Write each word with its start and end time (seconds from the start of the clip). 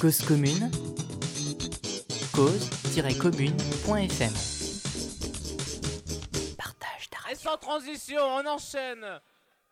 Cause 0.00 0.24
commune, 0.24 0.70
cause-commune.fm. 2.32 4.32
Partage 6.56 7.10
ta 7.10 7.32
Et 7.32 7.34
sans 7.34 7.58
transition, 7.58 8.22
on 8.22 8.46
enchaîne 8.46 9.20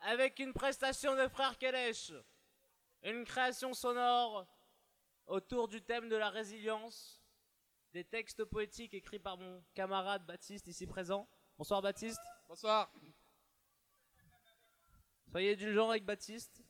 avec 0.01 0.41
une 0.41 0.53
prestation 0.53 1.15
de 1.15 1.29
Frère 1.29 1.57
Kelesh. 1.59 2.13
Une 3.05 3.25
création 3.25 3.73
sonore 3.73 4.49
autour 5.29 5.69
du 5.69 5.81
thème 5.81 6.09
de 6.09 6.17
la 6.17 6.31
résilience. 6.31 7.23
Des 7.93 8.03
textes 8.03 8.45
poétiques 8.45 8.95
écrits 8.95 9.21
par 9.21 9.39
mon 9.39 9.63
camarade 9.75 10.27
Baptiste 10.27 10.67
ici 10.67 10.89
présent. 10.89 11.29
Bonsoir 11.57 11.83
Baptiste. 11.83 12.19
Bonsoir. 12.49 12.93
Soyez 15.31 15.55
du 15.55 15.73
genre 15.73 15.91
avec 15.91 16.05
Baptiste. 16.05 16.65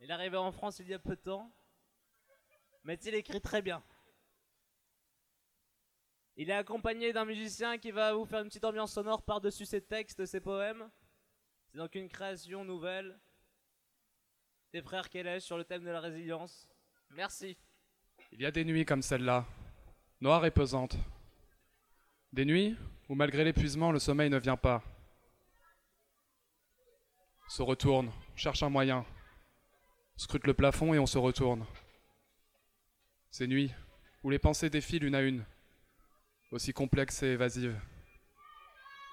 Il 0.00 0.10
est 0.10 0.14
arrivé 0.14 0.38
en 0.38 0.50
France 0.50 0.78
il 0.78 0.88
y 0.88 0.94
a 0.94 0.98
peu 0.98 1.14
de 1.14 1.20
temps. 1.20 1.52
Mais 2.84 2.98
il 3.04 3.14
écrit 3.14 3.40
très 3.40 3.62
bien. 3.62 3.82
Il 6.36 6.50
est 6.50 6.54
accompagné 6.54 7.12
d'un 7.12 7.24
musicien 7.24 7.78
qui 7.78 7.90
va 7.90 8.12
vous 8.12 8.24
faire 8.24 8.40
une 8.40 8.48
petite 8.48 8.64
ambiance 8.64 8.92
sonore 8.92 9.22
par-dessus 9.22 9.66
ses 9.66 9.80
textes, 9.80 10.26
ses 10.26 10.40
poèmes. 10.40 10.90
C'est 11.70 11.78
donc 11.78 11.94
une 11.94 12.08
création 12.08 12.64
nouvelle 12.64 13.18
des 14.72 14.82
frères 14.82 15.08
Kelesh 15.08 15.44
sur 15.44 15.56
le 15.56 15.64
thème 15.64 15.84
de 15.84 15.90
la 15.90 16.00
résilience. 16.00 16.68
Merci. 17.10 17.56
Il 18.32 18.42
y 18.42 18.46
a 18.46 18.50
des 18.50 18.64
nuits 18.64 18.84
comme 18.84 19.02
celle-là, 19.02 19.46
noires 20.20 20.44
et 20.44 20.50
pesantes. 20.50 20.96
Des 22.32 22.44
nuits 22.44 22.76
où, 23.08 23.14
malgré 23.14 23.44
l'épuisement, 23.44 23.92
le 23.92 24.00
sommeil 24.00 24.30
ne 24.30 24.38
vient 24.38 24.56
pas. 24.56 24.82
Se 27.48 27.62
retourne, 27.62 28.10
cherche 28.34 28.64
un 28.64 28.70
moyen, 28.70 29.06
scrute 30.16 30.46
le 30.46 30.54
plafond 30.54 30.92
et 30.92 30.98
on 30.98 31.06
se 31.06 31.18
retourne. 31.18 31.64
Ces 33.36 33.48
nuits 33.48 33.74
où 34.22 34.30
les 34.30 34.38
pensées 34.38 34.70
défilent 34.70 35.02
une 35.02 35.16
à 35.16 35.20
une, 35.20 35.44
aussi 36.52 36.72
complexes 36.72 37.24
et 37.24 37.32
évasives. 37.32 37.76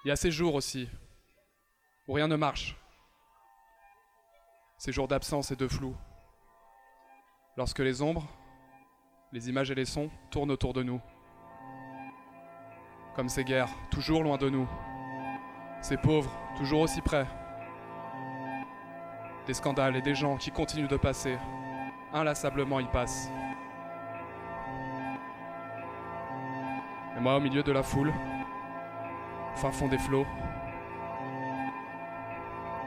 Il 0.05 0.09
y 0.09 0.11
a 0.11 0.15
ces 0.15 0.29
jours 0.29 0.53
aussi, 0.53 0.87
où 2.07 2.13
rien 2.13 2.27
ne 2.27 2.35
marche. 2.35 2.77
Ces 4.77 4.91
jours 4.91 5.07
d'absence 5.07 5.49
et 5.49 5.55
de 5.55 5.67
flou. 5.67 5.97
Lorsque 7.57 7.79
les 7.79 8.03
ombres, 8.03 8.27
les 9.31 9.49
images 9.49 9.71
et 9.71 9.75
les 9.75 9.85
sons 9.85 10.11
tournent 10.29 10.51
autour 10.51 10.73
de 10.73 10.83
nous. 10.83 11.01
Comme 13.15 13.27
ces 13.27 13.43
guerres, 13.43 13.73
toujours 13.89 14.21
loin 14.21 14.37
de 14.37 14.51
nous. 14.51 14.69
Ces 15.81 15.97
pauvres, 15.97 16.31
toujours 16.57 16.81
aussi 16.81 17.01
près. 17.01 17.25
Des 19.47 19.55
scandales 19.55 19.95
et 19.95 20.03
des 20.03 20.13
gens 20.13 20.37
qui 20.37 20.51
continuent 20.51 20.87
de 20.87 20.97
passer. 20.97 21.39
Inlassablement 22.13 22.79
y 22.79 22.87
passent. 22.91 23.31
Moi, 27.21 27.35
au 27.35 27.39
milieu 27.39 27.61
de 27.61 27.71
la 27.71 27.83
foule, 27.83 28.11
fin 29.55 29.71
fond 29.71 29.87
des 29.87 29.99
flots, 29.99 30.25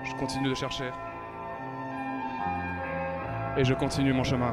je 0.03 0.13
continue 0.15 0.49
de 0.49 0.55
chercher. 0.55 0.91
Et 3.57 3.65
je 3.65 3.75
continue 3.75 4.13
mon 4.13 4.25
chemin. 4.25 4.53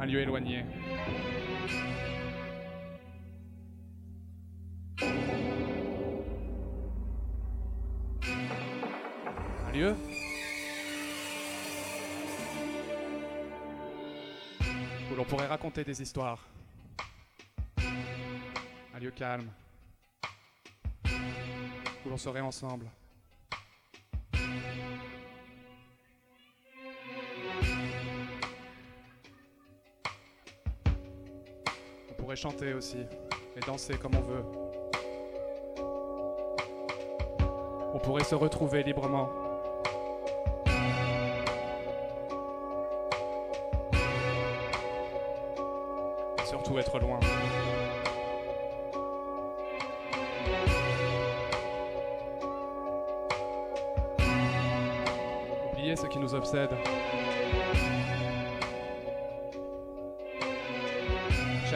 Un 0.00 0.06
lieu 0.06 0.20
éloigné. 0.20 0.64
Un 9.66 9.72
lieu? 9.72 9.94
Où 15.10 15.14
l'on 15.16 15.24
pourrait 15.24 15.48
raconter 15.48 15.84
des 15.84 16.00
histoires. 16.00 16.46
Un 18.94 18.98
lieu 18.98 19.10
calme. 19.10 19.50
Où 21.04 22.08
l'on 22.08 22.16
serait 22.16 22.40
ensemble. 22.40 22.86
Chanter 32.38 32.72
aussi, 32.72 32.98
et 33.56 33.60
danser 33.66 33.94
comme 33.94 34.12
on 34.14 34.20
veut. 34.20 34.44
On 37.92 37.98
pourrait 37.98 38.22
se 38.22 38.36
retrouver 38.36 38.84
librement. 38.84 39.28
Et 46.40 46.46
surtout 46.46 46.78
être 46.78 47.00
loin. 47.00 47.18
Oublier 55.72 55.96
ce 55.96 56.06
qui 56.06 56.20
nous 56.20 56.34
obsède. 56.36 56.70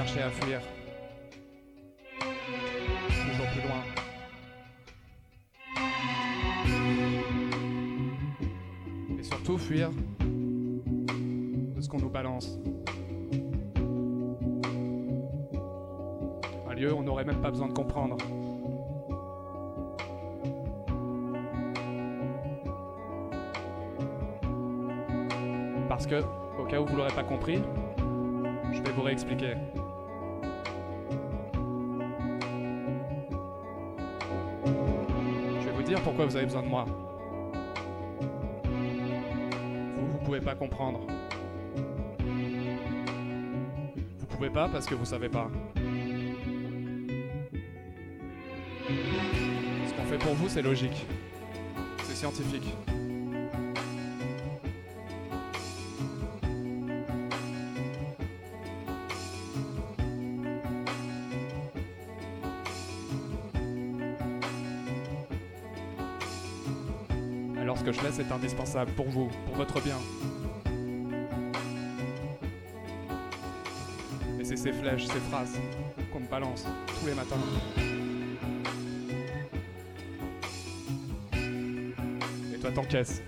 À 0.02 0.04
fuir. 0.04 0.60
Toujours 2.18 3.46
plus 3.52 3.62
loin. 3.62 3.82
Et 9.16 9.22
surtout 9.22 9.58
fuir 9.58 9.90
de 10.20 11.80
ce 11.80 11.88
qu'on 11.88 11.98
nous 11.98 12.10
balance. 12.10 12.58
Un 16.68 16.74
lieu 16.74 16.92
on 16.92 17.02
n'aurait 17.02 17.24
même 17.24 17.40
pas 17.40 17.50
besoin 17.50 17.68
de 17.68 17.72
comprendre. 17.72 18.16
Parce 25.88 26.08
que, 26.08 26.20
au 26.60 26.64
cas 26.64 26.80
où 26.80 26.86
vous 26.86 26.96
l'aurez 26.96 27.14
pas 27.14 27.22
compris, 27.22 27.62
je 28.72 28.82
vais 28.82 28.90
vous 28.90 29.02
réexpliquer. 29.02 29.54
Pourquoi 36.02 36.26
vous 36.26 36.36
avez 36.36 36.46
besoin 36.46 36.62
de 36.62 36.68
moi. 36.68 36.84
Vous, 39.96 40.06
vous 40.06 40.18
pouvez 40.24 40.40
pas 40.40 40.54
comprendre. 40.54 41.00
Vous 44.18 44.26
pouvez 44.26 44.50
pas 44.50 44.68
parce 44.68 44.86
que 44.86 44.94
vous 44.94 45.04
savez 45.04 45.28
pas. 45.28 45.48
Ce 48.88 49.94
qu'on 49.94 50.04
fait 50.04 50.18
pour 50.18 50.34
vous, 50.34 50.48
c'est 50.48 50.62
logique. 50.62 51.06
C'est 52.04 52.16
scientifique. 52.16 52.74
Fais, 68.02 68.10
c'est 68.10 68.32
indispensable 68.32 68.90
pour 68.92 69.08
vous, 69.08 69.30
pour 69.46 69.54
votre 69.54 69.80
bien. 69.80 69.96
Et 74.40 74.44
c'est 74.44 74.56
ces 74.56 74.72
flèches, 74.72 75.06
ces 75.06 75.20
phrases 75.30 75.56
qu'on 76.12 76.18
me 76.18 76.26
balance 76.26 76.66
tous 76.98 77.06
les 77.06 77.14
matins. 77.14 77.36
Et 82.52 82.58
toi, 82.58 82.72
t'encaisses. 82.72 83.22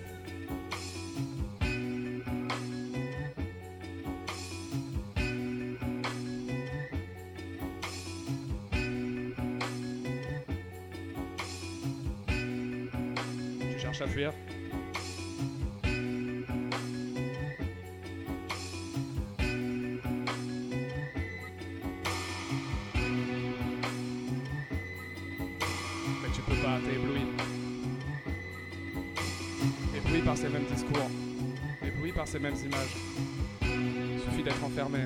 Il 33.61 34.19
suffit 34.21 34.43
d'être 34.43 34.63
enfermé. 34.63 34.99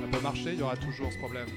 Ça 0.00 0.06
peut 0.10 0.20
marcher, 0.22 0.52
il 0.52 0.58
y 0.58 0.62
aura 0.62 0.76
toujours 0.76 1.12
ce 1.12 1.18
problème. 1.18 1.48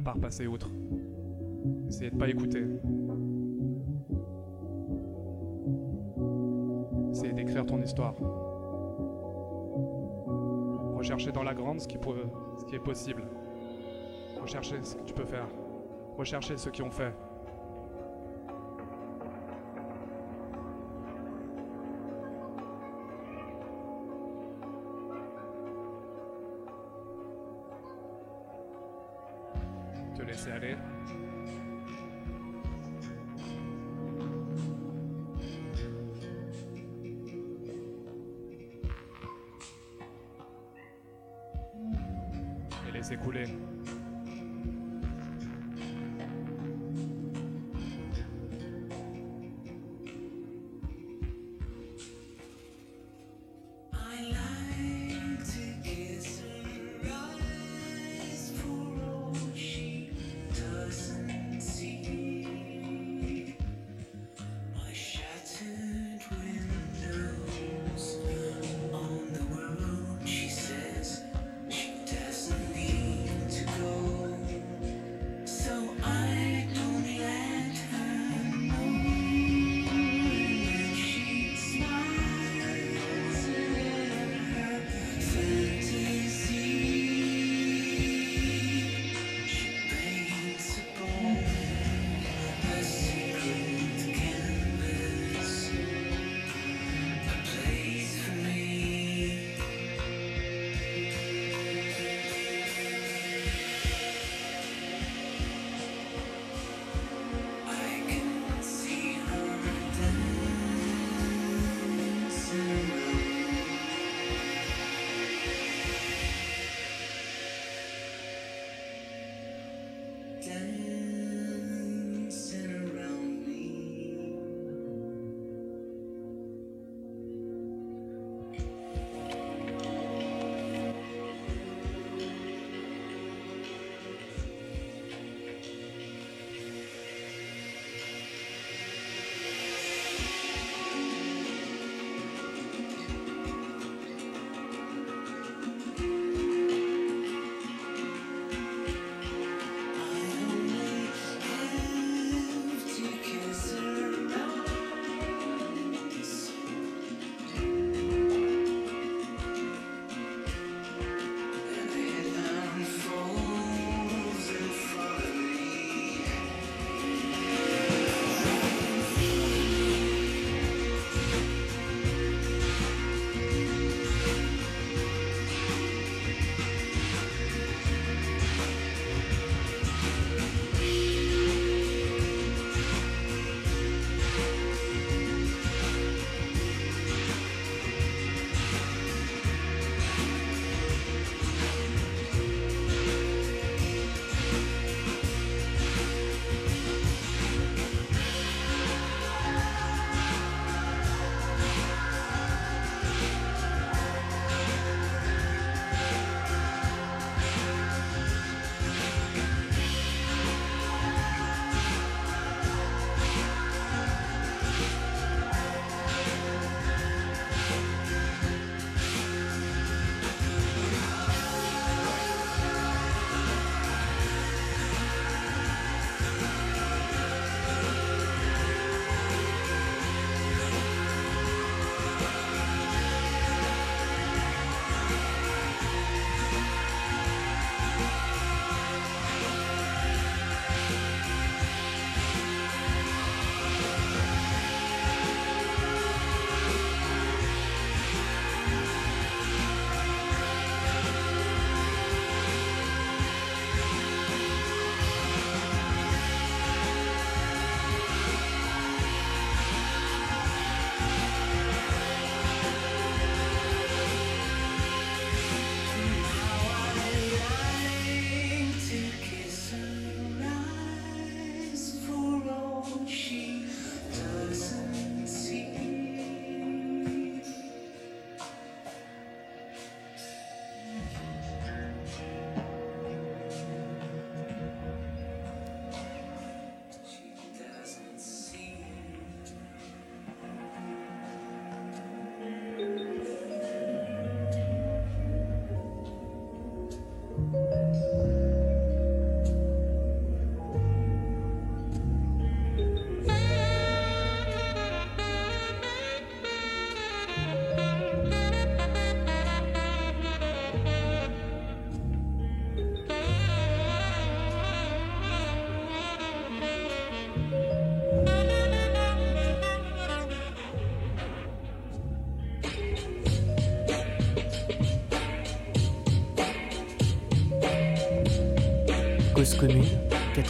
À 0.00 0.02
part 0.02 0.18
passer 0.18 0.46
outre. 0.46 0.70
Essayer 1.86 2.10
de 2.10 2.16
pas 2.16 2.26
écouter. 2.26 2.64
Essayer 7.10 7.34
d'écrire 7.34 7.66
ton 7.66 7.82
histoire. 7.82 8.14
Rechercher 10.96 11.32
dans 11.32 11.42
la 11.42 11.52
grande 11.52 11.80
ce 11.80 11.86
qui, 11.86 11.98
ce 11.98 12.64
qui 12.64 12.76
est 12.76 12.82
possible. 12.82 13.24
Rechercher 14.40 14.76
ce 14.82 14.96
que 14.96 15.02
tu 15.02 15.12
peux 15.12 15.26
faire. 15.26 15.48
Rechercher 16.16 16.56
ceux 16.56 16.70
qui 16.70 16.80
ont 16.80 16.90
fait. 16.90 17.14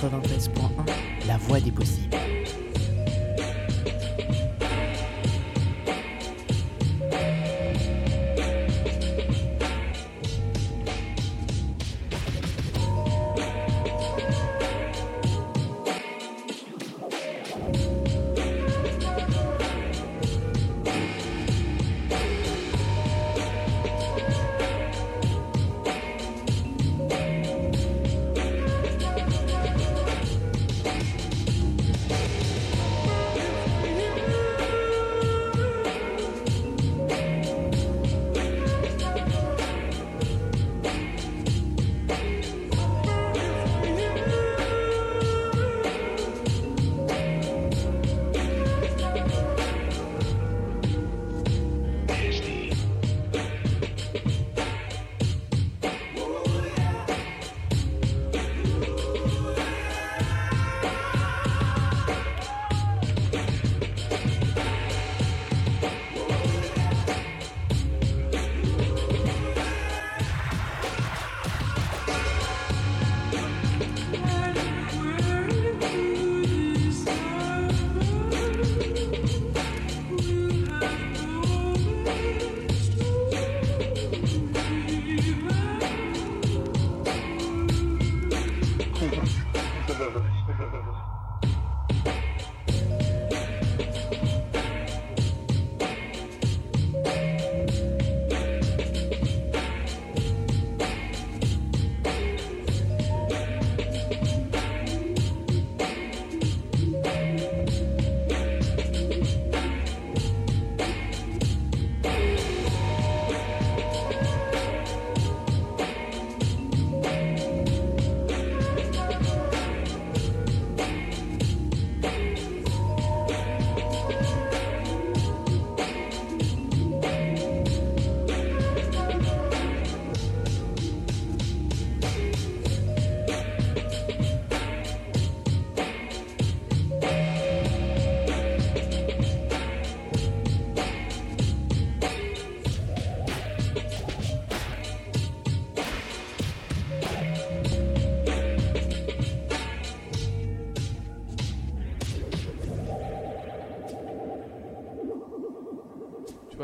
93.1, 0.01 0.70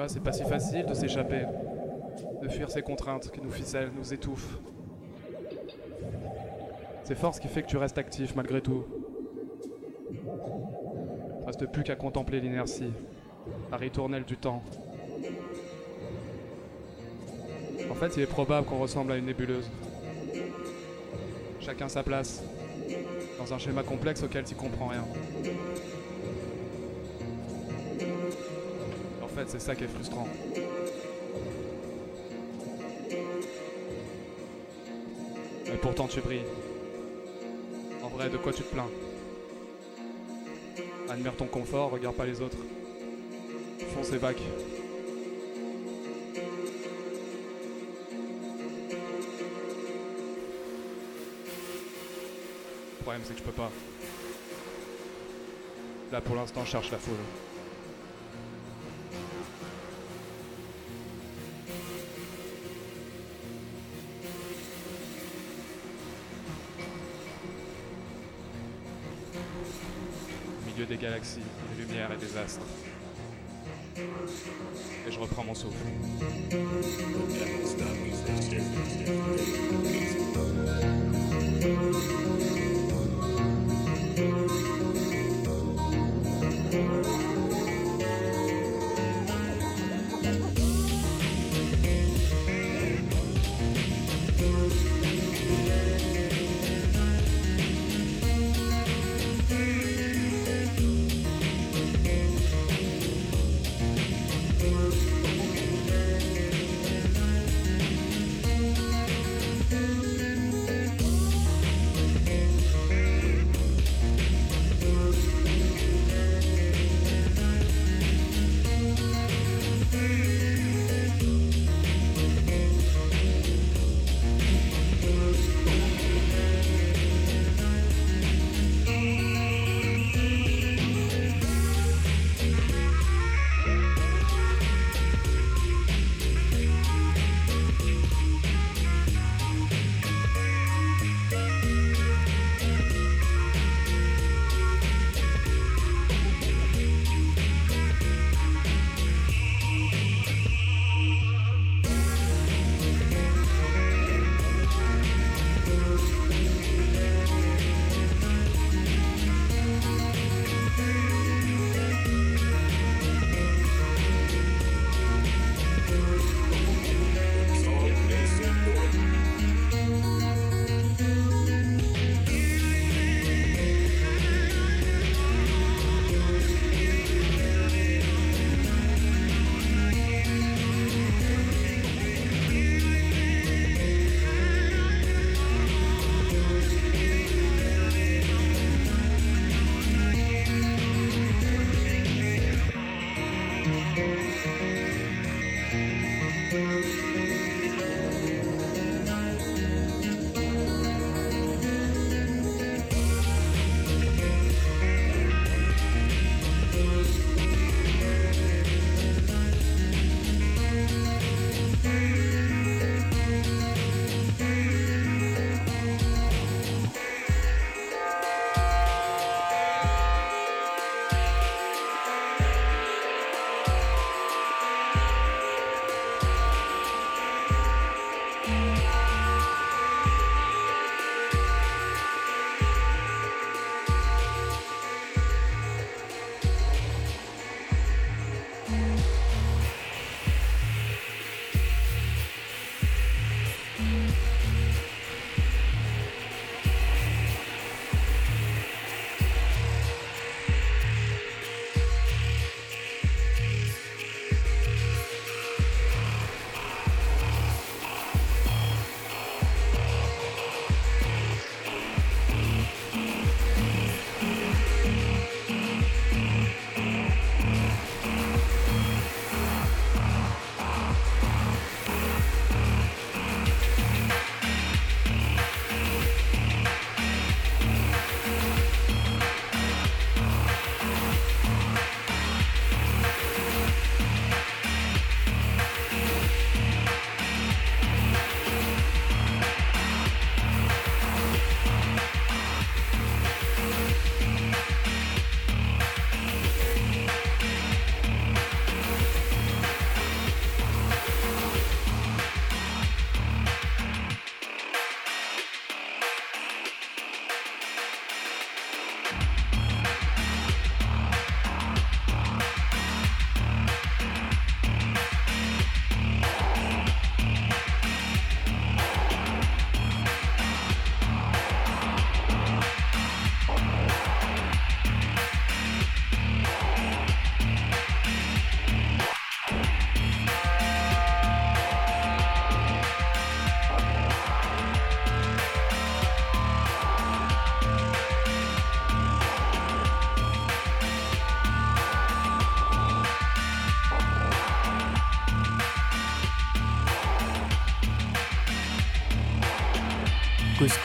c'est 0.08 0.20
pas 0.20 0.32
si 0.32 0.44
facile 0.44 0.86
de 0.86 0.94
s'échapper, 0.94 1.44
de 2.42 2.48
fuir 2.48 2.70
ces 2.70 2.82
contraintes 2.82 3.30
qui 3.30 3.40
nous 3.40 3.50
ficellent, 3.50 3.90
nous 3.96 4.12
étouffent. 4.12 4.58
C'est 7.04 7.14
force 7.14 7.38
qui 7.38 7.48
fait 7.48 7.62
que 7.62 7.68
tu 7.68 7.76
restes 7.76 7.98
actif 7.98 8.34
malgré 8.34 8.60
tout. 8.60 8.84
Il 10.12 11.46
reste 11.46 11.66
plus 11.66 11.82
qu'à 11.82 11.96
contempler 11.96 12.40
l'inertie, 12.40 12.92
la 13.70 13.76
ritournelle 13.76 14.25
du 14.25 14.36
temps. 14.36 14.62
En 17.90 17.94
fait, 17.94 18.16
il 18.16 18.22
est 18.22 18.26
probable 18.26 18.66
qu'on 18.66 18.78
ressemble 18.78 19.12
à 19.12 19.16
une 19.16 19.26
nébuleuse. 19.26 19.70
Chacun 21.60 21.88
sa 21.88 22.02
place, 22.02 22.42
dans 23.38 23.54
un 23.54 23.58
schéma 23.58 23.82
complexe 23.82 24.22
auquel 24.22 24.44
tu 24.44 24.54
comprends 24.54 24.88
rien. 24.88 25.04
Fait, 29.36 29.50
c'est 29.50 29.60
ça 29.60 29.74
qui 29.74 29.84
est 29.84 29.88
frustrant. 29.88 30.26
Mais 35.66 35.76
pourtant, 35.82 36.06
tu 36.06 36.20
brilles. 36.22 36.46
En 38.02 38.08
vrai, 38.08 38.30
de 38.30 38.38
quoi 38.38 38.52
tu 38.52 38.62
te 38.62 38.72
plains? 38.72 38.88
Admire 41.10 41.36
ton 41.36 41.46
confort, 41.46 41.90
regarde 41.90 42.16
pas 42.16 42.24
les 42.24 42.40
autres. 42.40 42.56
Fonce 43.94 44.10
et 44.12 44.16
vagues. 44.16 44.40
Le 52.98 53.02
problème, 53.02 53.22
c'est 53.24 53.34
que 53.34 53.38
je 53.38 53.44
peux 53.44 53.52
pas. 53.52 53.70
Là, 56.10 56.20
pour 56.22 56.36
l'instant, 56.36 56.64
je 56.64 56.70
cherche 56.70 56.90
la 56.90 56.98
foule. 56.98 57.14
des 70.96 71.02
galaxies, 71.02 71.40
des 71.76 71.84
lumières 71.84 72.10
et 72.12 72.16
des 72.16 72.36
astres. 72.36 72.60
Et 75.06 75.12
je 75.12 75.18
reprends 75.18 75.44
mon 75.44 75.54
souffle. 75.54 75.76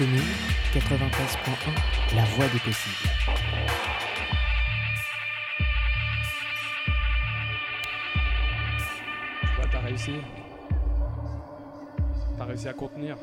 Commune, 0.02 0.20
93.1, 0.74 2.16
la 2.16 2.24
voix 2.24 2.48
des 2.48 2.58
possibles. 2.58 2.96
Tu 9.42 9.56
vois, 9.56 9.66
t'as 9.72 9.80
réussi. 9.82 10.14
T'as 12.36 12.46
réussi 12.46 12.68
à 12.68 12.74
contenir. 12.74 13.16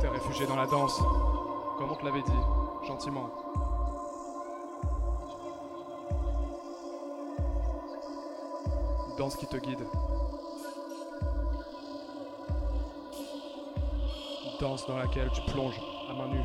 T'es 0.00 0.08
réfugié 0.08 0.46
dans 0.46 0.56
la 0.56 0.66
danse. 0.66 0.98
Comme 1.76 1.90
on 1.90 1.94
te 1.94 2.04
l'avait 2.06 2.22
dit, 2.22 2.86
gentiment. 2.88 3.30
Danse 9.18 9.36
qui 9.36 9.46
te 9.46 9.58
guide. 9.58 9.84
Danse 14.62 14.86
dans 14.86 14.96
laquelle 14.96 15.28
tu 15.34 15.40
plonges 15.50 15.74
à 16.08 16.14
main 16.14 16.28
nue. 16.28 16.38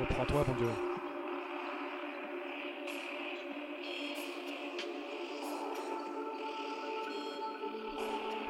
Reprends-toi, 0.00 0.44
mon 0.48 0.54
Dieu. 0.54 0.70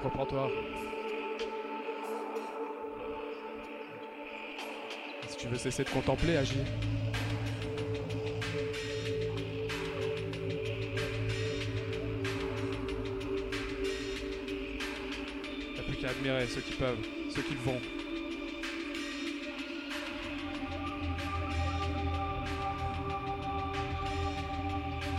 Reprends-toi. 0.02 0.48
Tu 5.44 5.50
veux 5.50 5.58
cesser 5.58 5.84
de 5.84 5.90
contempler, 5.90 6.38
agis. 6.38 6.54
T'as 15.76 15.82
plus 15.82 15.96
qu'à 15.96 16.08
admirer 16.08 16.46
ceux 16.46 16.62
qui 16.62 16.72
peuvent, 16.72 16.98
ceux 17.34 17.42
qui 17.42 17.54
vont. 17.56 17.78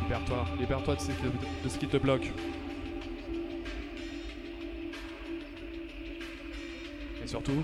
Libère-toi, 0.04 0.46
libère-toi 0.60 0.96
de, 0.96 1.00
ce 1.70 1.78
qui- 1.78 1.88
te 1.88 1.98
bloque. 1.98 2.32
Et 7.24 7.28
surtout, 7.28 7.64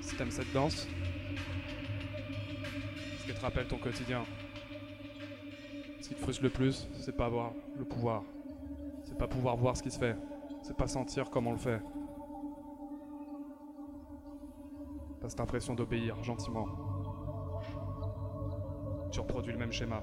si 0.00 0.14
t'aimes 0.16 0.30
cette 0.30 0.52
danse, 0.52 0.88
te 3.38 3.42
rappelle 3.44 3.68
ton 3.68 3.78
quotidien, 3.78 4.24
ce 6.00 6.08
qui 6.08 6.14
te 6.14 6.20
frustre 6.20 6.42
le 6.42 6.50
plus, 6.50 6.88
c'est 6.94 7.16
pas 7.16 7.26
avoir 7.26 7.52
le 7.76 7.84
pouvoir. 7.84 8.24
C'est 9.04 9.16
pas 9.16 9.28
pouvoir 9.28 9.56
voir 9.56 9.76
ce 9.76 9.82
qui 9.82 9.90
se 9.90 9.98
fait. 9.98 10.16
C'est 10.62 10.76
pas 10.76 10.88
sentir 10.88 11.30
comment 11.30 11.50
on 11.50 11.52
le 11.52 11.58
fait. 11.58 11.80
T'as 15.20 15.28
cette 15.28 15.40
impression 15.40 15.74
d'obéir 15.74 16.22
gentiment. 16.22 16.66
Tu 19.10 19.20
reproduis 19.20 19.52
le 19.52 19.58
même 19.58 19.72
schéma. 19.72 20.02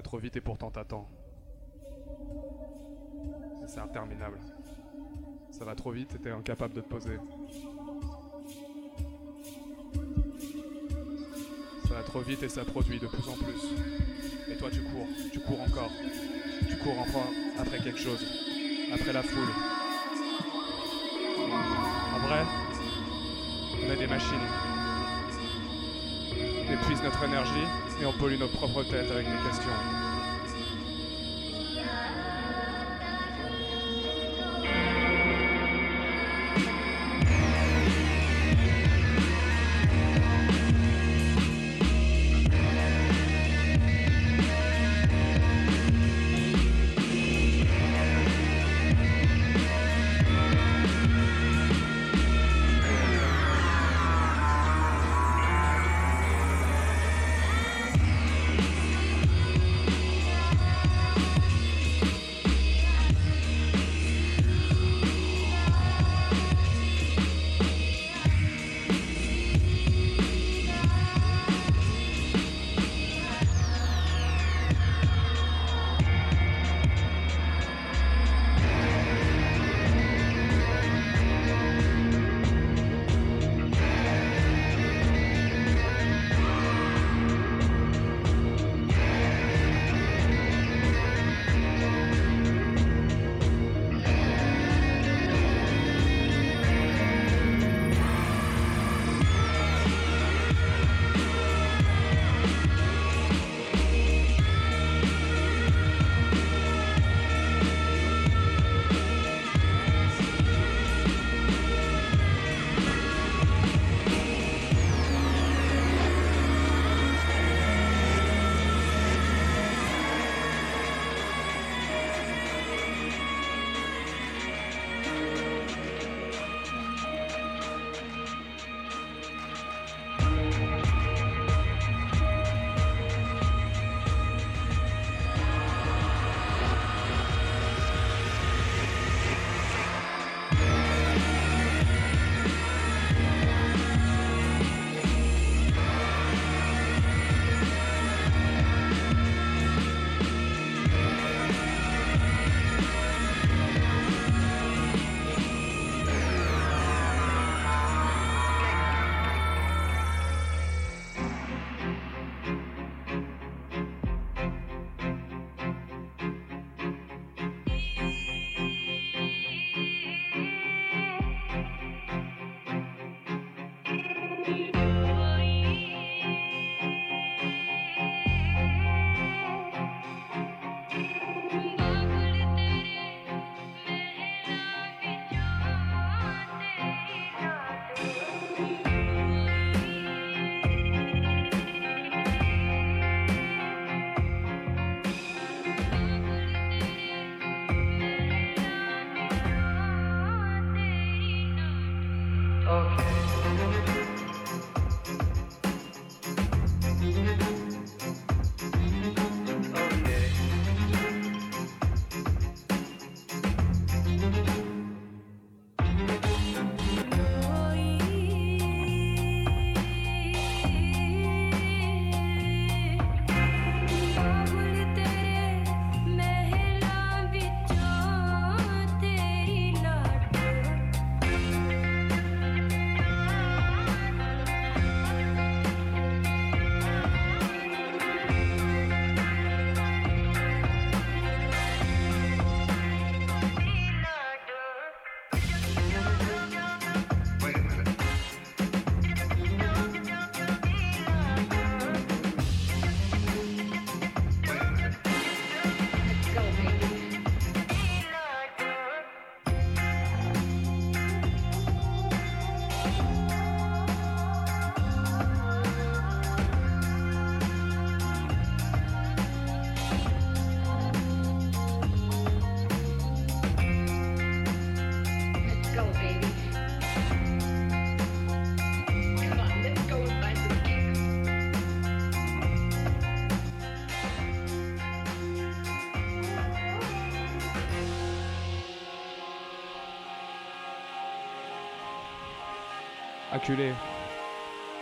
Va 0.00 0.02
trop 0.02 0.16
vite 0.16 0.36
et 0.36 0.40
pourtant 0.40 0.70
t'attends. 0.70 1.06
C'est 3.66 3.80
interminable. 3.80 4.38
Ça 5.50 5.66
va 5.66 5.74
trop 5.74 5.90
vite 5.90 6.14
et 6.14 6.18
t'es 6.18 6.30
incapable 6.30 6.72
de 6.72 6.80
te 6.80 6.88
poser. 6.88 7.18
Ça 11.86 11.94
va 11.94 12.02
trop 12.02 12.20
vite 12.20 12.42
et 12.42 12.48
ça 12.48 12.64
produit 12.64 12.98
de 12.98 13.08
plus 13.08 13.28
en 13.28 13.34
plus. 13.34 13.62
Et 14.50 14.56
toi 14.56 14.70
tu 14.70 14.80
cours, 14.84 15.06
tu 15.30 15.40
cours 15.40 15.60
encore. 15.60 15.90
Tu 16.66 16.76
cours 16.78 16.98
encore 16.98 17.30
après 17.58 17.78
quelque 17.80 17.98
chose. 17.98 18.24
Après 18.94 19.12
la 19.12 19.22
foule. 19.22 19.52
En 22.14 22.26
vrai, 22.26 22.42
on 23.84 23.92
est 23.92 23.96
des 23.98 24.06
machines. 24.06 24.79
Épuise 26.72 27.02
notre 27.02 27.24
énergie 27.24 27.66
et 28.00 28.06
on 28.06 28.12
pollue 28.12 28.38
nos 28.38 28.46
propres 28.46 28.84
têtes 28.84 29.10
avec 29.10 29.26
des 29.26 29.48
questions. 29.48 30.09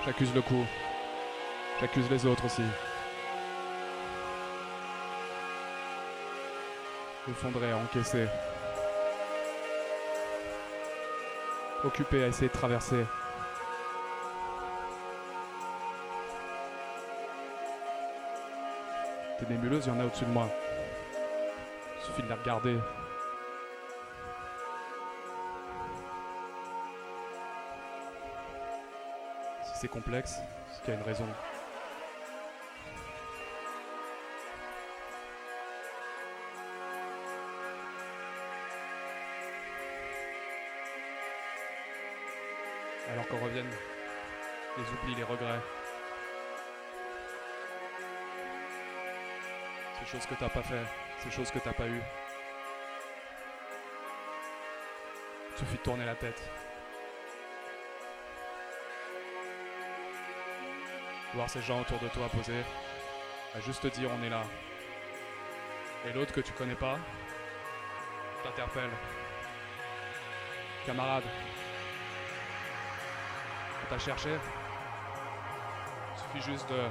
J'accuse 0.05 0.35
le 0.35 0.42
coup. 0.42 0.66
J'accuse 1.81 2.11
les 2.11 2.27
autres 2.27 2.44
aussi. 2.47 2.62
Effondré, 7.31 7.73
encaissé. 7.73 8.27
Occupé 11.85 12.25
à 12.25 12.27
essayer 12.27 12.49
de 12.49 12.53
traverser. 12.53 13.07
Des 19.40 19.55
nébuleuses, 19.55 19.87
il 19.87 19.92
y 19.92 19.97
en 19.97 20.01
a 20.01 20.05
au-dessus 20.05 20.25
de 20.25 20.31
moi. 20.31 20.49
Il 21.97 22.07
suffit 22.07 22.23
de 22.23 22.29
les 22.29 22.35
regarder. 22.35 22.77
C'est 29.81 29.87
complexe, 29.87 30.41
c'est 30.73 30.83
qu'il 30.83 30.95
y 30.95 30.97
a 30.97 31.01
une 31.01 31.07
raison. 31.07 31.25
Alors 43.12 43.29
qu'on 43.29 43.38
revienne 43.38 43.71
les 44.77 44.83
oublis, 44.83 45.14
les 45.14 45.23
regrets. 45.23 45.61
Ces 50.01 50.07
choses 50.11 50.27
que 50.27 50.35
t'as 50.35 50.49
pas 50.49 50.62
fait, 50.62 50.75
ces 51.23 51.31
choses 51.31 51.53
que 51.53 51.61
t'as 51.61 51.73
pas 51.73 51.87
eues. 51.87 52.03
Il 55.53 55.59
suffit 55.59 55.77
de 55.77 55.83
tourner 55.83 56.05
la 56.05 56.17
tête. 56.17 56.67
Voir 61.38 61.48
ces 61.48 61.62
gens 61.62 61.81
autour 61.83 62.01
de 62.01 62.09
toi 62.09 62.29
posés, 62.29 62.64
à 63.55 63.61
juste 63.61 63.81
te 63.81 63.87
dire 63.87 64.11
on 64.11 64.20
est 64.24 64.29
là. 64.29 64.42
Et 66.05 66.12
l'autre 66.12 66.33
que 66.33 66.40
tu 66.40 66.53
connais 66.53 66.74
pas, 66.74 66.98
t'interpelle. 68.42 68.90
Camarade, 70.85 71.22
on 73.85 73.88
t'a 73.88 73.98
cherché 74.01 74.31
Il 76.12 76.40
suffit 76.40 76.51
juste 76.51 76.68
de 76.70 76.88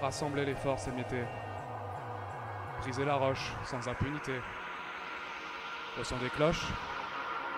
rassembler 0.00 0.46
les 0.46 0.54
forces 0.54 0.88
et 0.88 0.92
m'éter. 0.92 1.22
Briser 2.80 3.04
la 3.04 3.16
roche 3.16 3.52
sans 3.64 3.86
impunité. 3.86 4.40
Au 6.00 6.04
son 6.04 6.16
des 6.16 6.30
cloches, 6.30 6.68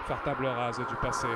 faire 0.09 0.21
table 0.25 0.47
rase 0.47 0.79
du 0.79 0.97
passé. 0.97 1.29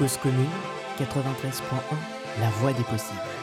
Cause 0.00 0.16
commune 0.16 0.48
93.1, 0.98 1.74
la 2.40 2.48
voix 2.58 2.72
des 2.72 2.84
possibles. 2.84 3.39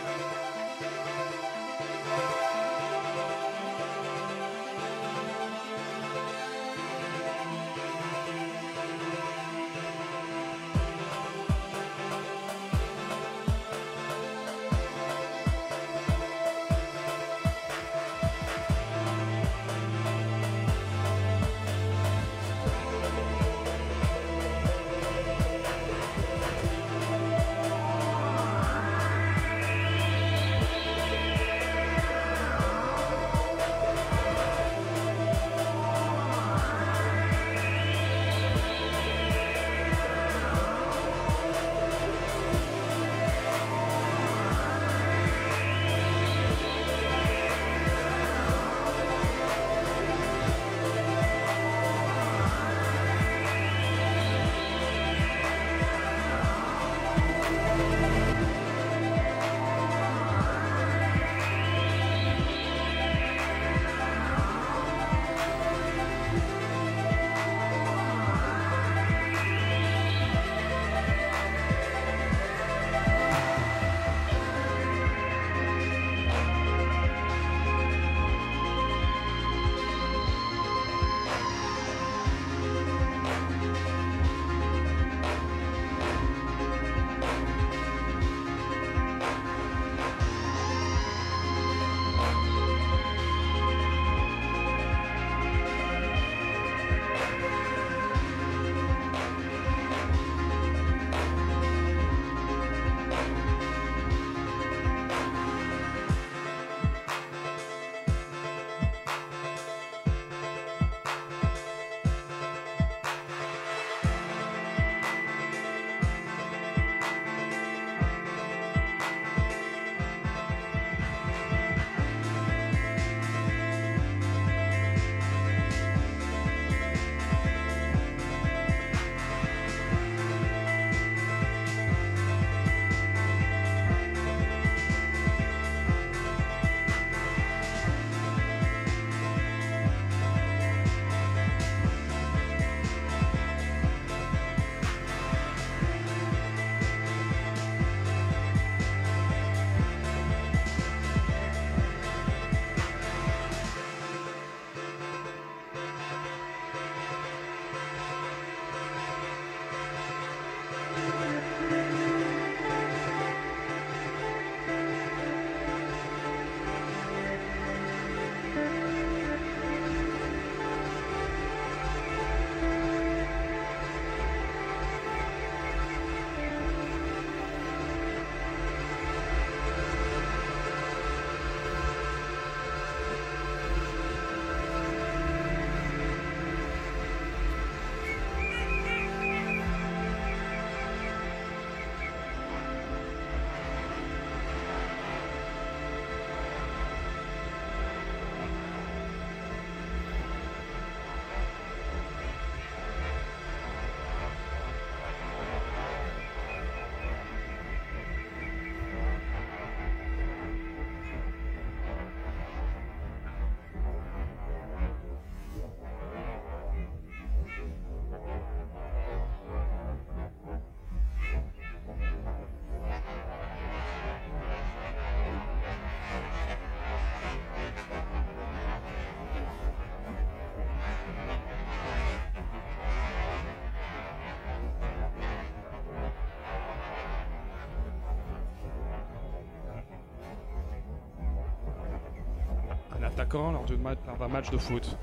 Un 243.18 243.22
attaquant 243.22 243.52
lors 243.52 243.66
d'un 243.66 244.28
match 244.28 244.52
de 244.52 244.60
foot. 244.60 244.96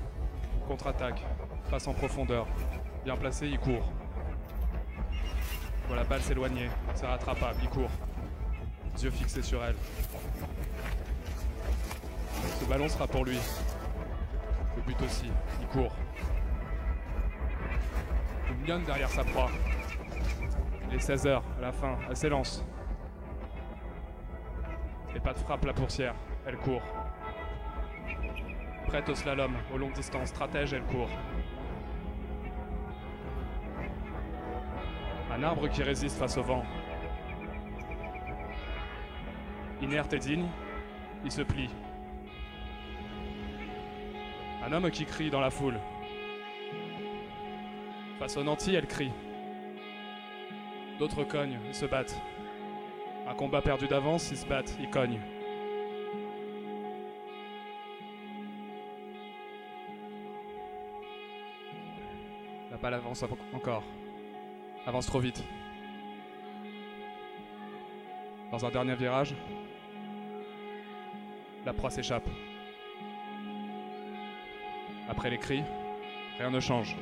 Contre-attaque, 0.69 1.21
passe 1.69 1.85
en 1.85 1.93
profondeur. 1.93 2.47
Bien 3.03 3.17
placé, 3.17 3.49
il 3.49 3.59
court. 3.59 3.91
Voit 5.87 5.97
la 5.97 6.05
balle 6.05 6.21
s'éloigner, 6.21 6.69
c'est 6.93 7.07
rattrapable, 7.07 7.59
il 7.61 7.67
court. 7.67 7.89
Yeux 9.03 9.11
fixés 9.11 9.41
sur 9.41 9.61
elle. 9.65 9.75
Ce 12.61 12.65
ballon 12.69 12.87
sera 12.87 13.05
pour 13.05 13.25
lui. 13.25 13.37
Le 14.77 14.81
but 14.83 15.01
aussi, 15.01 15.29
il 15.59 15.67
court. 15.67 15.93
Il 18.49 18.55
mignonne 18.55 18.85
derrière 18.85 19.09
sa 19.09 19.25
proie. 19.25 19.49
Il 20.87 20.95
est 20.95 21.05
16h, 21.05 21.41
à 21.57 21.61
la 21.61 21.73
fin, 21.73 21.97
elle 22.09 22.15
s'élance. 22.15 22.63
Et 25.13 25.19
pas 25.19 25.33
de 25.33 25.39
frappe 25.39 25.65
la 25.65 25.73
pourcière, 25.73 26.15
elle 26.47 26.55
court. 26.55 26.81
Au 28.95 29.13
slalom, 29.13 29.53
aux 29.73 29.77
longues 29.77 29.93
distances, 29.93 30.29
stratège, 30.29 30.71
elle 30.73 30.83
court. 30.83 31.09
Un 35.31 35.43
arbre 35.43 35.67
qui 35.67 35.83
résiste 35.83 36.17
face 36.17 36.37
au 36.37 36.43
vent. 36.43 36.63
Inerte 39.81 40.13
et 40.13 40.19
digne, 40.19 40.47
il 41.25 41.31
se 41.31 41.41
plie. 41.41 41.69
Un 44.65 44.71
homme 44.71 44.89
qui 44.89 45.05
crie 45.05 45.29
dans 45.29 45.41
la 45.41 45.51
foule. 45.51 45.77
Face 48.17 48.37
au 48.37 48.43
nanti, 48.43 48.73
elle 48.73 48.87
crie. 48.87 49.11
D'autres 50.99 51.25
cognent, 51.25 51.59
ils 51.67 51.75
se 51.75 51.85
battent. 51.85 52.19
Un 53.27 53.35
combat 53.35 53.61
perdu 53.61 53.87
d'avance, 53.87 54.31
ils 54.31 54.37
se 54.37 54.47
battent, 54.47 54.75
ils 54.79 54.89
cognent. 54.89 55.19
La 62.75 62.81
balle 62.81 62.95
avance 62.95 63.23
encore. 63.53 63.83
Avance 64.85 65.05
trop 65.05 65.19
vite. 65.19 65.41
Dans 68.51 68.65
un 68.65 68.69
dernier 68.69 68.95
virage, 68.95 69.33
la 71.65 71.71
proie 71.71 71.89
s'échappe. 71.89 72.27
Après 75.07 75.29
les 75.29 75.37
cris, 75.37 75.63
rien 76.37 76.51
ne 76.51 76.59
change. 76.59 76.97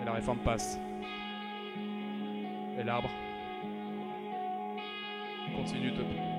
Et 0.00 0.04
la 0.06 0.12
réforme 0.12 0.38
passe. 0.38 0.80
Et 2.78 2.82
l'arbre 2.82 3.10
continue 5.54 5.90
de 5.90 6.29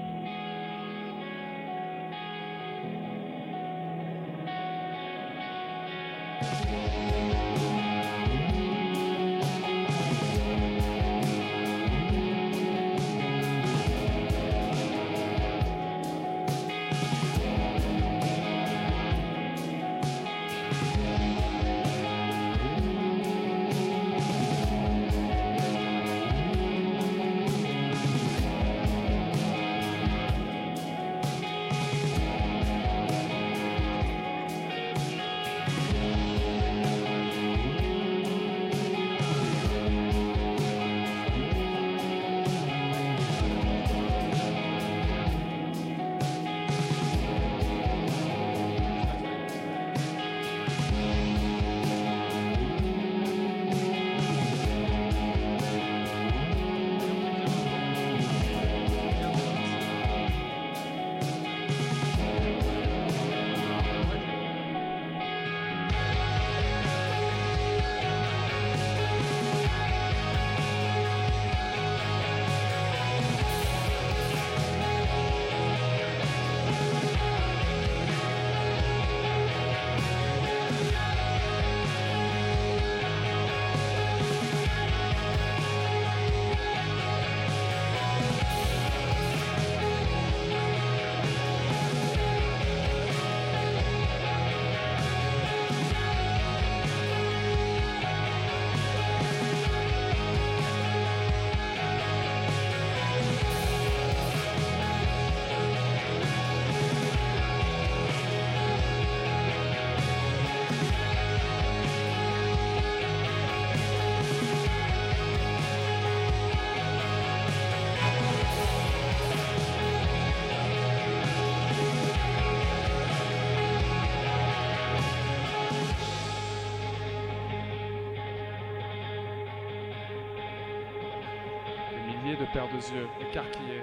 de 132.52 132.54
paires 132.54 132.68
de 132.68 132.76
yeux 132.76 133.08
écarquillés. 133.22 133.82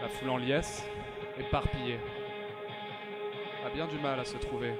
La 0.00 0.08
foule 0.08 0.30
en 0.30 0.36
liesse, 0.36 0.86
éparpillée, 1.38 1.98
a 3.64 3.70
bien 3.70 3.86
du 3.86 3.98
mal 3.98 4.18
à 4.18 4.24
se 4.24 4.36
trouver. 4.36 4.72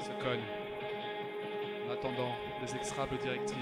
Se 0.00 0.10
cogne, 0.22 0.40
en 1.86 1.92
attendant 1.92 2.34
des 2.60 2.74
exécrables 2.76 3.18
directives. 3.18 3.58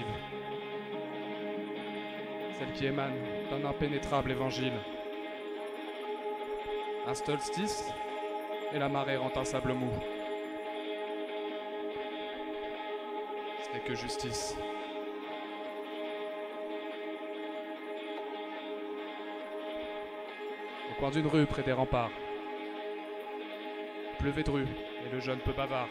Celles 2.57 2.73
qui 2.73 2.85
émanent 2.85 3.15
d'un 3.49 3.65
impénétrable 3.65 4.31
évangile. 4.31 4.73
Un 7.07 7.13
solstice 7.13 7.93
et 8.73 8.79
la 8.79 8.89
marée 8.89 9.17
rend 9.17 9.31
un 9.35 9.45
sable 9.45 9.73
mou. 9.73 9.91
Ce 13.61 13.73
n'est 13.73 13.83
que 13.83 13.95
justice. 13.95 14.55
Au 20.91 20.99
coin 20.99 21.11
d'une 21.11 21.27
rue 21.27 21.45
près 21.45 21.63
des 21.63 21.73
remparts, 21.73 22.11
pleuvait 24.19 24.43
de 24.43 24.51
rue 24.51 24.67
et 25.05 25.09
le 25.11 25.19
jeune 25.19 25.39
peu 25.39 25.53
bavard 25.53 25.89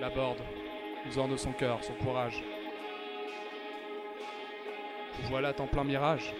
l'aborde, 0.00 0.42
usant 1.06 1.28
de 1.28 1.36
son 1.36 1.52
cœur, 1.52 1.82
son 1.82 1.94
courage. 1.94 2.42
Voilà 5.24 5.52
en 5.58 5.66
plein 5.66 5.84
mirage, 5.84 6.34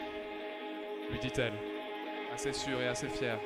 lui 1.11 1.19
dit-elle, 1.19 1.55
assez 2.33 2.53
sûre 2.53 2.81
et 2.81 2.89
assez 2.89 3.09
fière. 3.09 3.39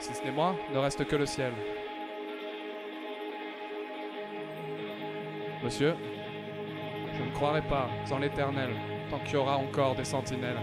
Si 0.00 0.14
ce 0.14 0.24
n'est 0.24 0.32
moi, 0.32 0.56
ne 0.72 0.78
reste 0.78 1.06
que 1.06 1.14
le 1.14 1.26
ciel. 1.26 1.52
Monsieur, 5.62 5.94
je 7.12 7.22
ne 7.22 7.30
croirai 7.32 7.60
pas 7.60 7.86
en 8.10 8.18
l'éternel 8.18 8.70
tant 9.10 9.18
qu'il 9.18 9.34
y 9.34 9.36
aura 9.36 9.58
encore 9.58 9.94
des 9.94 10.04
sentinelles. 10.04 10.56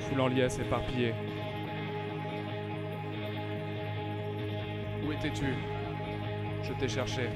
Foule 0.00 0.20
en 0.22 0.28
liesse 0.28 0.58
éparpillée. 0.58 1.14
Où 5.06 5.12
étais-tu? 5.12 5.54
Je 6.62 6.72
t'ai 6.72 6.88
cherché. 6.88 7.28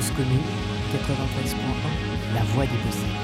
Cause 0.00 0.12
commune 0.12 0.40
93.1, 0.94 2.34
la 2.34 2.40
voix 2.40 2.64
des 2.64 2.78
possibles. 2.78 3.18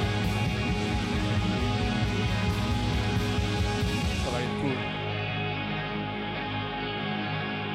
Ça 4.23 4.31
valait 4.31 4.45
le 4.45 4.61
coup. 4.61 4.77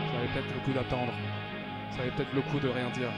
Ça 0.06 0.14
valait 0.14 0.28
peut-être 0.28 0.54
le 0.54 0.60
coup 0.60 0.72
d'attendre. 0.72 1.14
Ça 1.90 1.98
valait 1.98 2.12
peut-être 2.12 2.34
le 2.36 2.42
coup 2.42 2.60
de 2.60 2.68
rien 2.68 2.90
dire. 2.92 3.10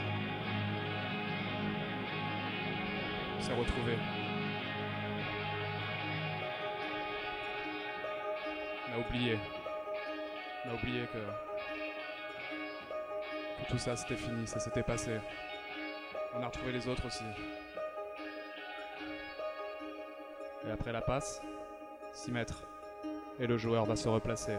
On 3.37 3.41
s'est 3.41 3.53
retrouvés. 3.53 3.97
On 8.87 8.93
a 8.95 8.99
oublié. 9.05 9.37
On 10.65 10.69
a 10.69 10.73
oublié 10.75 11.01
que... 11.11 11.19
que 13.63 13.69
tout 13.69 13.77
ça 13.77 13.97
c'était 13.97 14.15
fini, 14.15 14.47
ça 14.47 14.61
s'était 14.61 14.83
passé. 14.83 15.19
On 16.35 16.41
a 16.41 16.47
retrouvé 16.47 16.71
les 16.71 16.87
autres 16.87 17.05
aussi. 17.05 17.23
Et 20.67 20.71
après 20.71 20.91
la 20.91 21.01
passe, 21.01 21.41
6 22.13 22.31
mètres. 22.31 22.63
Et 23.39 23.47
le 23.47 23.57
joueur 23.57 23.85
va 23.85 23.95
se 23.95 24.07
replacer. 24.07 24.57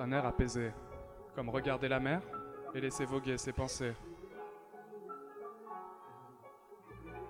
D'un 0.00 0.12
air 0.12 0.24
apaisé, 0.24 0.72
comme 1.34 1.50
regarder 1.50 1.86
la 1.86 2.00
mer 2.00 2.22
et 2.74 2.80
laisser 2.80 3.04
voguer 3.04 3.36
ses 3.36 3.52
pensées. 3.52 3.92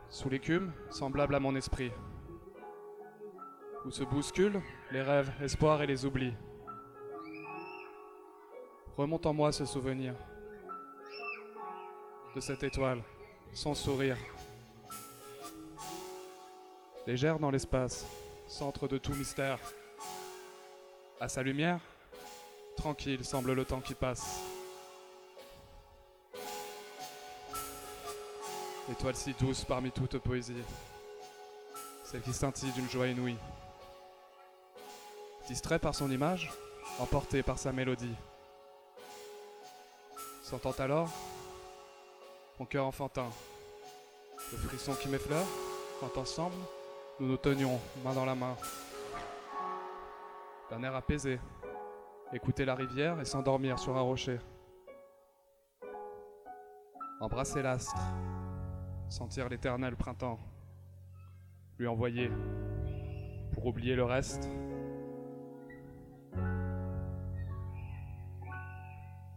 Sous 0.08 0.28
l'écume, 0.28 0.72
semblable 0.88 1.34
à 1.34 1.40
mon 1.40 1.56
esprit, 1.56 1.90
où 3.84 3.90
se 3.90 4.04
bousculent 4.04 4.62
les 4.92 5.02
rêves, 5.02 5.32
espoirs 5.42 5.82
et 5.82 5.86
les 5.88 6.04
oublis. 6.04 6.32
Remonte 8.96 9.26
en 9.26 9.32
moi 9.34 9.50
ce 9.50 9.64
souvenir 9.64 10.14
de 12.36 12.40
cette 12.40 12.62
étoile, 12.62 13.02
son 13.52 13.74
sourire. 13.74 14.18
Légère 17.04 17.40
dans 17.40 17.50
l'espace, 17.50 18.06
centre 18.46 18.86
de 18.86 18.96
tout 18.96 19.14
mystère. 19.14 19.58
À 21.18 21.28
sa 21.28 21.42
lumière, 21.42 21.80
tranquille 22.80 23.22
semble 23.26 23.52
le 23.52 23.64
temps 23.66 23.80
qui 23.80 23.94
passe. 23.94 24.40
Étoile 28.90 29.14
si 29.14 29.34
douce 29.38 29.64
parmi 29.66 29.92
toute 29.92 30.16
poésie, 30.16 30.64
celle 32.04 32.22
qui 32.22 32.32
scintille 32.32 32.72
d'une 32.72 32.88
joie 32.88 33.06
inouïe. 33.06 33.36
Distrait 35.46 35.78
par 35.78 35.94
son 35.94 36.10
image, 36.10 36.50
emporté 36.98 37.42
par 37.42 37.58
sa 37.58 37.70
mélodie. 37.70 38.14
Sentant 40.42 40.72
alors 40.78 41.10
mon 42.58 42.64
cœur 42.64 42.86
enfantin, 42.86 43.28
le 44.52 44.58
frisson 44.58 44.94
qui 44.94 45.08
m'effleure 45.08 45.46
quand 46.00 46.16
ensemble 46.18 46.56
nous 47.20 47.26
nous 47.26 47.36
tenions 47.36 47.78
main 48.02 48.14
dans 48.14 48.24
la 48.24 48.34
main. 48.34 48.56
D'un 50.70 50.82
air 50.82 50.94
apaisé, 50.94 51.38
écouter 52.32 52.64
la 52.64 52.74
rivière 52.74 53.20
et 53.20 53.24
s'endormir 53.24 53.78
sur 53.78 53.96
un 53.96 54.02
rocher. 54.02 54.38
Embrasser 57.20 57.62
l'astre, 57.62 58.00
sentir 59.08 59.48
l'éternel 59.48 59.96
printemps, 59.96 60.38
lui 61.78 61.86
envoyer 61.86 62.30
pour 63.52 63.66
oublier 63.66 63.94
le 63.94 64.04
reste. 64.04 64.48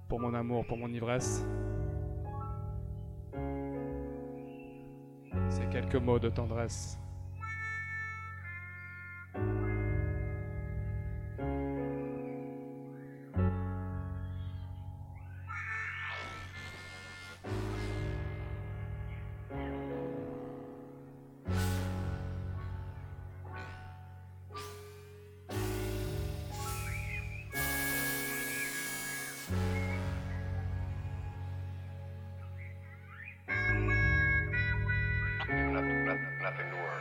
Pour 0.07 0.19
mon 0.19 0.33
amour, 0.33 0.65
pour 0.67 0.77
mon 0.77 0.87
ivresse. 0.89 1.45
Ces 5.49 5.65
quelques 5.71 5.95
mots 5.95 6.19
de 6.19 6.29
tendresse. 6.29 7.02
Nothing, 36.43 36.69
to 36.71 36.75
worry 36.75 36.92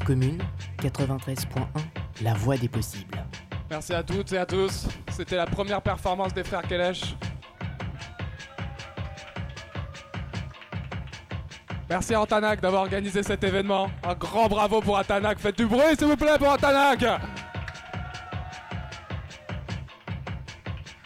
Commune 0.00 0.42
93.1, 0.82 1.66
la 2.22 2.34
voix 2.34 2.56
des 2.56 2.68
possibles. 2.68 3.16
Merci 3.70 3.92
à 3.92 4.02
toutes 4.02 4.32
et 4.32 4.38
à 4.38 4.46
tous. 4.46 4.86
C'était 5.10 5.36
la 5.36 5.46
première 5.46 5.82
performance 5.82 6.32
des 6.32 6.44
frères 6.44 6.62
Kelesh. 6.62 7.14
Merci 11.88 12.14
à 12.14 12.20
Antanac 12.20 12.60
d'avoir 12.60 12.82
organisé 12.82 13.22
cet 13.22 13.44
événement. 13.44 13.90
Un 14.02 14.14
grand 14.14 14.48
bravo 14.48 14.80
pour 14.80 14.98
Antanac. 14.98 15.38
Faites 15.38 15.58
du 15.58 15.66
bruit, 15.66 15.96
s'il 15.98 16.08
vous 16.08 16.16
plaît, 16.16 16.38
pour 16.38 16.48
Antanac. 16.48 17.04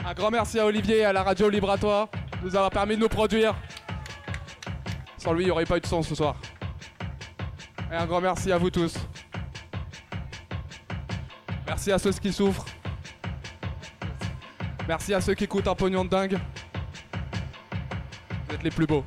Un 0.07 0.15
grand 0.15 0.31
merci 0.31 0.59
à 0.59 0.67
Olivier 0.67 0.99
et 0.99 1.05
à 1.05 1.13
la 1.13 1.23
radio 1.23 1.49
Libratoire 1.49 2.09
de 2.41 2.49
nous 2.49 2.57
avoir 2.57 2.71
permis 2.71 2.97
de 2.97 3.01
nous 3.01 3.09
produire. 3.09 3.55
Sans 5.19 5.33
lui, 5.33 5.43
il 5.43 5.47
n'y 5.47 5.51
aurait 5.51 5.67
pas 5.67 5.77
eu 5.77 5.81
de 5.81 5.87
son 5.87 6.03
ce 6.03 6.15
soir. 6.15 6.37
Et 7.91 7.95
un 7.95 8.07
grand 8.07 8.21
merci 8.21 8.53
à 8.53 8.59
vous 8.59 8.71
tous. 8.71 8.95
Merci 11.67 11.93
à 11.93 11.99
ceux 11.99 12.13
qui 12.13 12.33
souffrent. 12.33 12.67
Merci 14.87 15.15
à 15.15 15.21
ceux 15.21 15.35
qui 15.35 15.47
coûtent 15.47 15.69
un 15.69 15.75
pognon 15.75 16.05
de 16.05 16.11
dingue. 16.11 16.39
Vous 18.49 18.55
êtes 18.55 18.63
les 18.63 18.71
plus 18.71 18.87
beaux. 18.87 19.05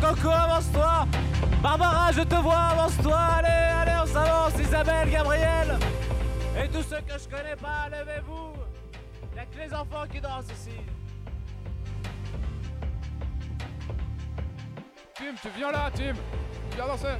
Coco 0.00 0.30
avance-toi. 0.30 1.06
Barbara 1.62 2.12
je 2.12 2.22
te 2.22 2.34
vois, 2.36 2.56
avance-toi, 2.72 3.18
allez, 3.18 3.48
allez 3.48 3.98
on 4.02 4.06
s'avance, 4.06 4.58
Isabelle, 4.58 5.10
Gabriel. 5.10 5.78
Et 6.56 6.68
tous 6.68 6.82
ceux 6.82 7.00
que 7.00 7.18
je 7.18 7.28
connais 7.28 7.56
pas, 7.56 7.88
levez-vous. 7.90 8.52
Y'a 9.36 9.44
que 9.44 9.58
les 9.58 9.74
enfants 9.74 10.06
qui 10.10 10.20
dansent 10.20 10.50
ici. 10.52 10.76
Tim, 15.14 15.34
tu 15.42 15.48
viens 15.56 15.70
là, 15.70 15.90
Tim. 15.94 16.14
Viens 16.74 16.86
danser. 16.86 17.18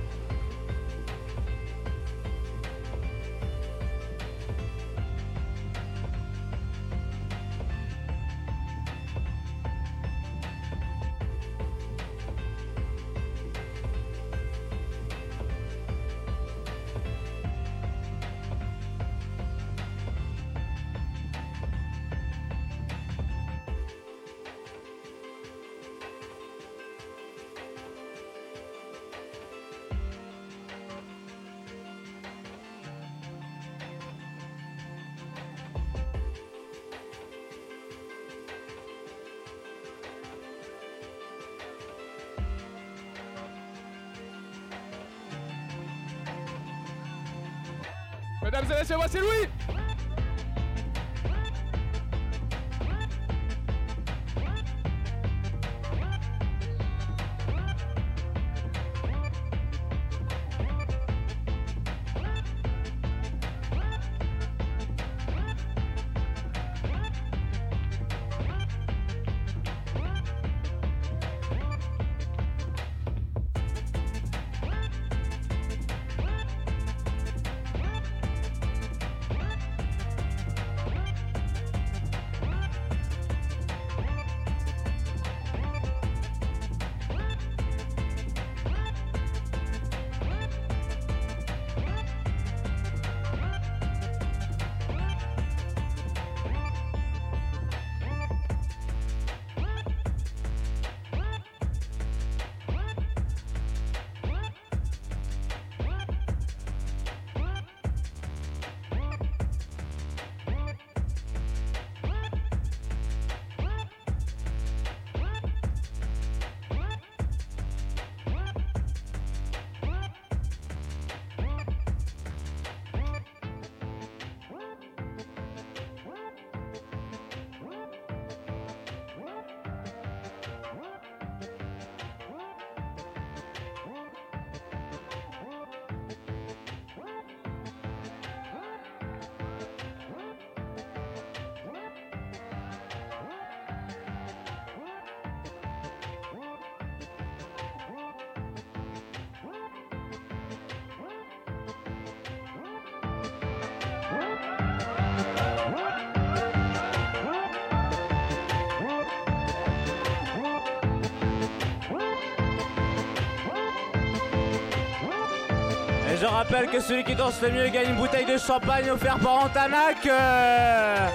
Et 166.12 166.16
je 166.16 166.26
rappelle 166.26 166.66
que 166.66 166.80
celui 166.80 167.04
qui 167.04 167.14
danse 167.14 167.40
le 167.40 167.50
mieux 167.52 167.68
gagne 167.68 167.90
une 167.90 167.96
bouteille 167.96 168.26
de 168.26 168.36
champagne 168.36 168.90
offerte 168.90 169.22
par 169.22 169.44
Antanac. 169.44 170.04
euh. 170.06 171.08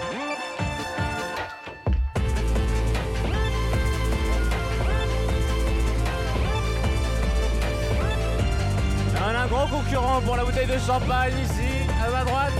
On 9.21 9.35
a 9.35 9.39
un 9.39 9.47
gros 9.47 9.67
concurrent 9.67 10.21
pour 10.21 10.37
la 10.37 10.45
bouteille 10.45 10.67
de 10.67 10.79
champagne 10.79 11.33
ici, 11.43 11.89
à 12.01 12.09
ma 12.11 12.23
droite, 12.23 12.53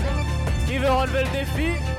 qui 0.66 0.76
veut 0.76 0.90
relever 0.90 1.24
le 1.24 1.30
défi. 1.30 1.95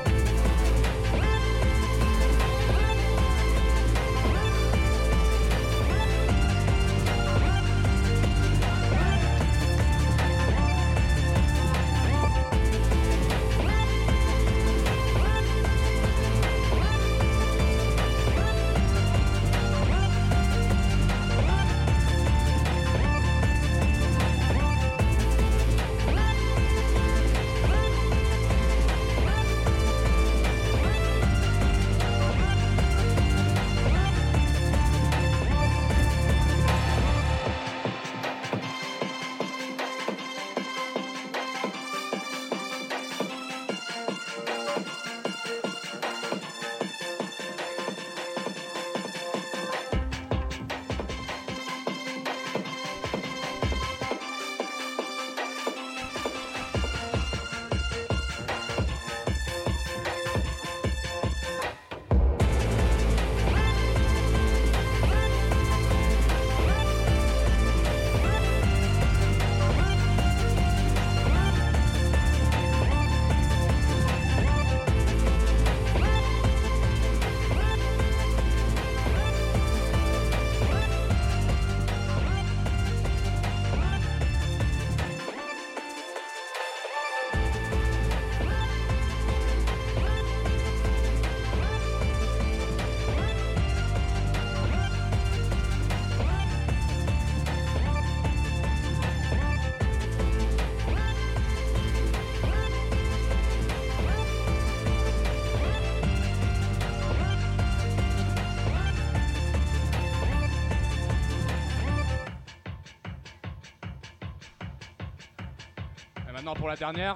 La 116.68 116.76
dernière, 116.76 117.14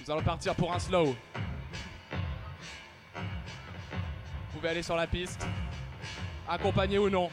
nous 0.00 0.10
allons 0.10 0.22
partir 0.22 0.54
pour 0.54 0.72
un 0.72 0.78
slow. 0.78 1.14
Vous 3.14 3.20
pouvez 4.54 4.70
aller 4.70 4.82
sur 4.82 4.96
la 4.96 5.06
piste, 5.06 5.46
accompagné 6.48 6.98
ou 6.98 7.10
non. 7.10 7.28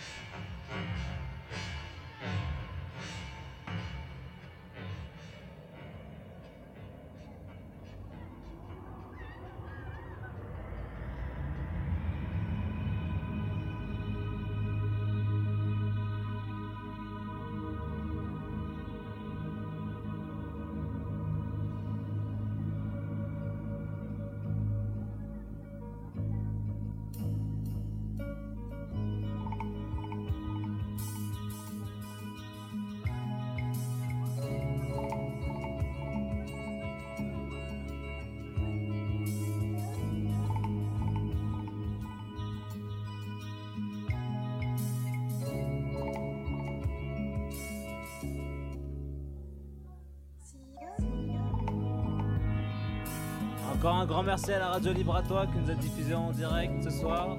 Merci 54.33 54.51
à 54.51 54.57
la 54.57 54.69
radio 54.69 54.91
Libre 54.93 55.15
à 55.15 55.21
toi 55.21 55.45
qui 55.45 55.59
nous 55.59 55.69
a 55.69 55.75
diffusé 55.75 56.15
en 56.15 56.31
direct 56.31 56.83
ce 56.83 56.89
soir. 56.89 57.37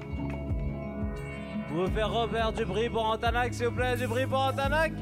Vous 1.67 1.75
pouvez 1.75 1.91
faire 1.91 2.09
Robert 2.09 2.53
du 2.53 2.63
bruit 2.63 2.89
pour 2.89 3.05
Antanac, 3.05 3.53
s'il 3.53 3.65
vous 3.65 3.75
plaît, 3.75 3.97
du 3.97 4.07
bruit 4.07 4.25
pour 4.25 4.39
Antanac. 4.39 4.93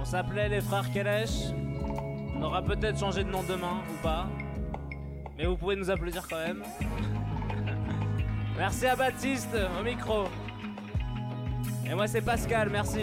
On 0.00 0.04
s'appelait 0.06 0.48
les 0.48 0.62
frères 0.62 0.90
Kelesh. 0.90 1.52
On 2.34 2.44
aura 2.44 2.62
peut-être 2.62 2.98
changé 2.98 3.24
de 3.24 3.30
nom 3.30 3.42
demain 3.42 3.82
ou 3.92 4.02
pas. 4.02 4.26
Mais 5.36 5.44
vous 5.44 5.58
pouvez 5.58 5.76
nous 5.76 5.90
applaudir 5.90 6.26
quand 6.26 6.38
même. 6.38 6.62
Merci 8.56 8.86
à 8.86 8.96
Baptiste 8.96 9.54
au 9.78 9.84
micro. 9.84 10.28
Et 11.84 11.94
moi 11.94 12.06
c'est 12.06 12.22
Pascal, 12.22 12.70
merci. 12.70 13.02